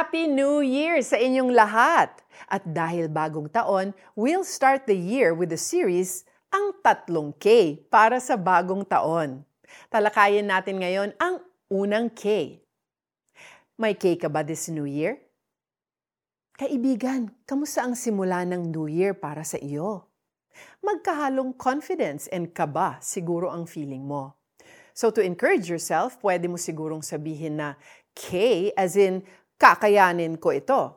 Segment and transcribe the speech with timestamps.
[0.00, 2.08] Happy New Year sa inyong lahat!
[2.48, 8.16] At dahil bagong taon, we'll start the year with the series Ang Tatlong K para
[8.16, 9.44] sa bagong taon.
[9.92, 12.56] Talakayin natin ngayon ang unang K.
[13.76, 15.20] May K ka ba this New Year?
[16.56, 20.08] Kaibigan, kamusta ang simula ng New Year para sa iyo?
[20.80, 24.32] Magkahalong confidence and kaba siguro ang feeling mo.
[24.96, 27.76] So to encourage yourself, pwede mo sigurong sabihin na
[28.16, 29.28] K as in
[29.60, 30.96] kakayanin ko ito.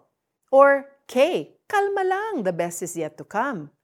[0.55, 3.75] Or K, kalma lang, the best is yet to come.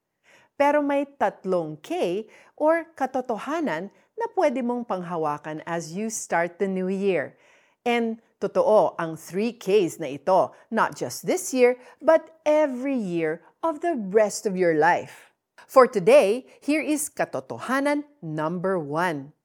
[0.56, 2.24] Pero may tatlong K
[2.56, 7.36] or katotohanan na pwede mong panghawakan as you start the new year.
[7.84, 13.84] And totoo ang three Ks na ito, not just this year, but every year of
[13.84, 15.32] the rest of your life.
[15.68, 19.36] For today, here is katotohanan number one.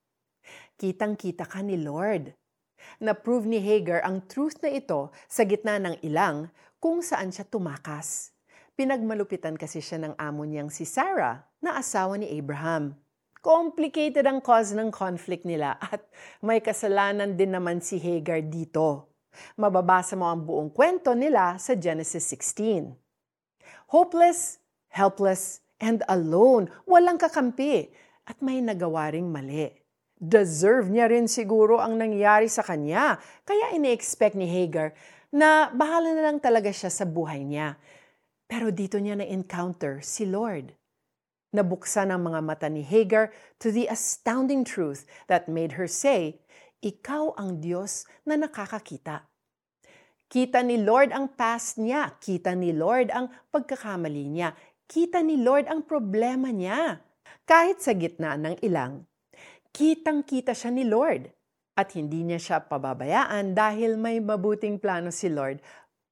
[0.78, 2.34] Kitang-kita ka ni Lord
[3.02, 8.34] na-prove ni Hagar ang truth na ito sa gitna ng ilang kung saan siya tumakas.
[8.74, 12.98] Pinagmalupitan kasi siya ng amo niyang si Sarah na asawa ni Abraham.
[13.44, 16.02] Complicated ang cause ng conflict nila at
[16.40, 19.14] may kasalanan din naman si Hagar dito.
[19.58, 22.94] Mababasa mo ang buong kwento nila sa Genesis 16.
[23.90, 27.90] Hopeless, helpless, and alone, walang kakampi,
[28.24, 29.83] at may nagawa ring mali
[30.24, 33.20] deserve niya rin siguro ang nangyari sa kanya.
[33.44, 34.96] Kaya ini-expect ni Hagar
[35.28, 37.76] na bahala na lang talaga siya sa buhay niya.
[38.48, 40.72] Pero dito niya na-encounter si Lord.
[41.54, 43.30] Nabuksan ang mga mata ni Hagar
[43.60, 46.40] to the astounding truth that made her say,
[46.80, 49.28] Ikaw ang Diyos na nakakakita.
[50.26, 52.16] Kita ni Lord ang past niya.
[52.18, 54.50] Kita ni Lord ang pagkakamali niya.
[54.84, 56.98] Kita ni Lord ang problema niya.
[57.46, 59.06] Kahit sa gitna ng ilang,
[59.74, 61.34] kitang-kita siya ni Lord.
[61.74, 65.58] At hindi niya siya pababayaan dahil may mabuting plano si Lord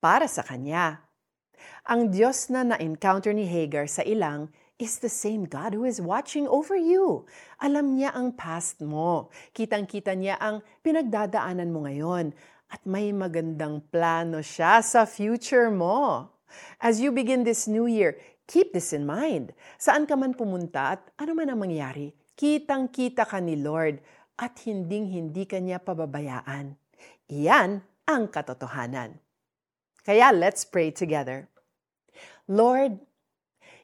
[0.02, 1.06] para sa kanya.
[1.86, 4.50] Ang Diyos na na-encounter ni Hagar sa ilang
[4.82, 7.30] is the same God who is watching over you.
[7.62, 9.30] Alam niya ang past mo.
[9.54, 12.34] Kitang-kita niya ang pinagdadaanan mo ngayon.
[12.66, 16.26] At may magandang plano siya sa future mo.
[16.82, 18.18] As you begin this new year,
[18.50, 19.54] keep this in mind.
[19.78, 24.02] Saan ka man pumunta at ano man ang mangyari, kitang-kita ka ni Lord
[24.38, 26.74] at hinding-hindi ka niya pababayaan.
[27.28, 29.16] Iyan ang katotohanan.
[30.02, 31.46] Kaya let's pray together.
[32.50, 32.98] Lord,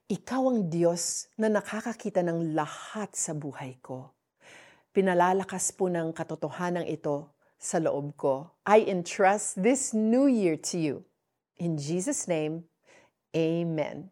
[0.08, 4.08] Ikaw ang Diyos na nakakakita ng lahat sa buhay ko.
[4.88, 7.28] Pinalalakas po ng katotohanan ito
[7.60, 8.56] sa loob ko.
[8.64, 10.96] I entrust this new year to you.
[11.60, 12.64] In Jesus' name,
[13.36, 14.08] Amen.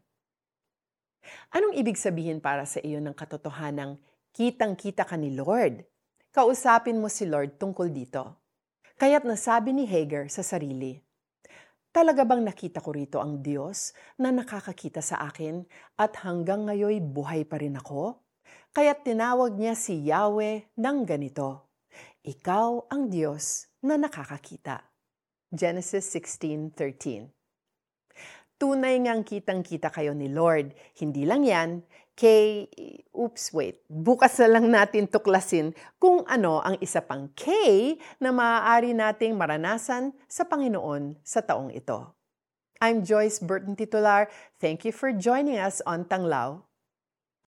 [1.48, 3.96] Anong ibig sabihin para sa iyo ng katotohanang
[4.36, 5.80] kitang-kita ka ni Lord.
[6.28, 8.36] Kausapin mo si Lord tungkol dito.
[9.00, 11.00] Kaya't nasabi ni Hagar sa sarili,
[11.88, 15.64] Talaga bang nakita ko rito ang Diyos na nakakakita sa akin
[15.96, 18.20] at hanggang ngayon buhay pa rin ako?
[18.76, 21.72] Kaya't tinawag niya si Yahweh ng ganito,
[22.20, 24.84] Ikaw ang Diyos na nakakakita.
[25.48, 27.35] Genesis 16.13
[28.56, 30.72] Tunay ngang kitang-kita kayo ni Lord.
[30.96, 31.84] Hindi lang yan,
[32.16, 32.64] kay,
[33.12, 37.44] oops, wait, bukas na lang natin tuklasin kung ano ang isa pang K
[38.16, 42.16] na maaari nating maranasan sa Panginoon sa taong ito.
[42.80, 44.32] I'm Joyce Burton Titular.
[44.56, 46.64] Thank you for joining us on Tanglao.